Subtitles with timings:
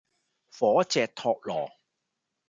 [0.49, 1.69] 火炙托羅